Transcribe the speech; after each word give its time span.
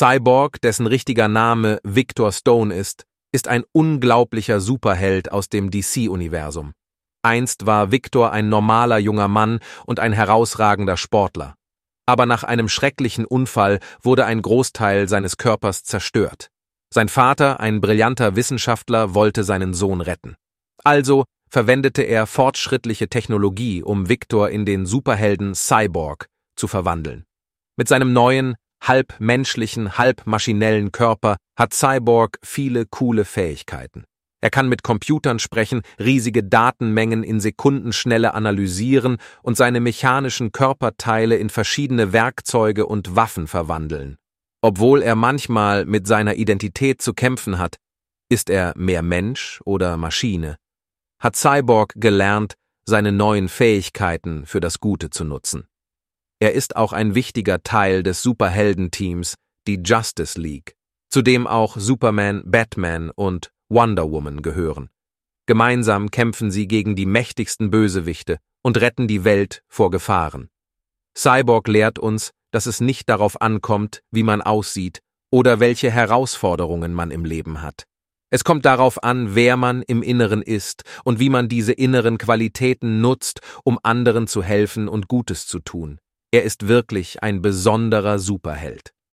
Cyborg, 0.00 0.62
dessen 0.62 0.86
richtiger 0.86 1.28
Name 1.28 1.78
Victor 1.84 2.32
Stone 2.32 2.74
ist, 2.74 3.04
ist 3.32 3.48
ein 3.48 3.64
unglaublicher 3.72 4.58
Superheld 4.58 5.30
aus 5.30 5.50
dem 5.50 5.70
DC-Universum. 5.70 6.72
Einst 7.22 7.66
war 7.66 7.90
Victor 7.90 8.32
ein 8.32 8.48
normaler 8.48 8.96
junger 8.96 9.28
Mann 9.28 9.60
und 9.84 10.00
ein 10.00 10.14
herausragender 10.14 10.96
Sportler. 10.96 11.54
Aber 12.06 12.24
nach 12.24 12.44
einem 12.44 12.70
schrecklichen 12.70 13.26
Unfall 13.26 13.78
wurde 14.02 14.24
ein 14.24 14.40
Großteil 14.40 15.06
seines 15.06 15.36
Körpers 15.36 15.84
zerstört. 15.84 16.48
Sein 16.88 17.10
Vater, 17.10 17.60
ein 17.60 17.82
brillanter 17.82 18.36
Wissenschaftler, 18.36 19.12
wollte 19.12 19.44
seinen 19.44 19.74
Sohn 19.74 20.00
retten. 20.00 20.34
Also 20.82 21.24
verwendete 21.50 22.04
er 22.04 22.26
fortschrittliche 22.26 23.10
Technologie, 23.10 23.82
um 23.82 24.08
Victor 24.08 24.48
in 24.48 24.64
den 24.64 24.86
Superhelden 24.86 25.54
Cyborg 25.54 26.26
zu 26.56 26.68
verwandeln. 26.68 27.26
Mit 27.76 27.88
seinem 27.88 28.14
neuen, 28.14 28.56
halb 28.90 29.14
menschlichen, 29.20 29.98
halb 29.98 30.26
maschinellen 30.26 30.90
Körper 30.90 31.36
hat 31.56 31.72
Cyborg 31.72 32.38
viele 32.42 32.86
coole 32.86 33.24
Fähigkeiten. 33.24 34.02
Er 34.40 34.50
kann 34.50 34.68
mit 34.68 34.82
Computern 34.82 35.38
sprechen, 35.38 35.82
riesige 36.00 36.42
Datenmengen 36.42 37.22
in 37.22 37.38
Sekundenschnelle 37.38 38.34
analysieren 38.34 39.18
und 39.44 39.56
seine 39.56 39.78
mechanischen 39.78 40.50
Körperteile 40.50 41.36
in 41.36 41.50
verschiedene 41.50 42.12
Werkzeuge 42.12 42.84
und 42.84 43.14
Waffen 43.14 43.46
verwandeln. 43.46 44.16
Obwohl 44.60 45.02
er 45.02 45.14
manchmal 45.14 45.86
mit 45.86 46.08
seiner 46.08 46.34
Identität 46.34 47.00
zu 47.00 47.14
kämpfen 47.14 47.60
hat, 47.60 47.76
ist 48.28 48.50
er 48.50 48.72
mehr 48.76 49.02
Mensch 49.02 49.60
oder 49.64 49.96
Maschine? 49.98 50.56
Hat 51.20 51.36
Cyborg 51.36 51.92
gelernt, 51.94 52.54
seine 52.86 53.12
neuen 53.12 53.48
Fähigkeiten 53.48 54.46
für 54.46 54.58
das 54.58 54.80
Gute 54.80 55.10
zu 55.10 55.22
nutzen? 55.22 55.69
Er 56.42 56.54
ist 56.54 56.74
auch 56.74 56.94
ein 56.94 57.14
wichtiger 57.14 57.62
Teil 57.62 58.02
des 58.02 58.22
Superheldenteams, 58.22 59.34
die 59.66 59.80
Justice 59.84 60.40
League, 60.40 60.74
zu 61.10 61.20
dem 61.20 61.46
auch 61.46 61.76
Superman, 61.76 62.42
Batman 62.46 63.10
und 63.10 63.52
Wonder 63.68 64.10
Woman 64.10 64.40
gehören. 64.40 64.88
Gemeinsam 65.46 66.10
kämpfen 66.10 66.50
sie 66.50 66.66
gegen 66.66 66.96
die 66.96 67.04
mächtigsten 67.04 67.70
Bösewichte 67.70 68.38
und 68.62 68.80
retten 68.80 69.06
die 69.06 69.24
Welt 69.24 69.62
vor 69.68 69.90
Gefahren. 69.90 70.48
Cyborg 71.14 71.68
lehrt 71.68 71.98
uns, 71.98 72.30
dass 72.52 72.64
es 72.64 72.80
nicht 72.80 73.10
darauf 73.10 73.42
ankommt, 73.42 74.02
wie 74.10 74.22
man 74.22 74.40
aussieht 74.40 75.00
oder 75.30 75.60
welche 75.60 75.90
Herausforderungen 75.90 76.94
man 76.94 77.10
im 77.10 77.26
Leben 77.26 77.60
hat. 77.60 77.84
Es 78.30 78.44
kommt 78.44 78.64
darauf 78.64 79.02
an, 79.02 79.34
wer 79.34 79.56
man 79.56 79.82
im 79.82 80.02
Inneren 80.02 80.40
ist 80.40 80.84
und 81.04 81.18
wie 81.18 81.28
man 81.28 81.48
diese 81.48 81.72
inneren 81.72 82.16
Qualitäten 82.16 83.00
nutzt, 83.00 83.40
um 83.62 83.78
anderen 83.82 84.26
zu 84.26 84.42
helfen 84.42 84.88
und 84.88 85.06
Gutes 85.08 85.46
zu 85.46 85.58
tun. 85.58 85.98
Er 86.32 86.44
ist 86.44 86.68
wirklich 86.68 87.24
ein 87.24 87.42
besonderer 87.42 88.20
Superheld. 88.20 88.94